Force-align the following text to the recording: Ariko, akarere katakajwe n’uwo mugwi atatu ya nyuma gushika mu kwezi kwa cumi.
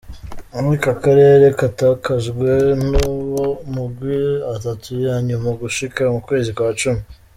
Ariko, 0.57 0.87
akarere 0.95 1.45
katakajwe 1.59 2.49
n’uwo 2.89 3.45
mugwi 3.73 4.17
atatu 4.55 4.89
ya 5.05 5.15
nyuma 5.27 5.49
gushika 5.61 6.01
mu 6.13 6.19
kwezi 6.27 6.49
kwa 6.57 6.71
cumi. 6.81 7.03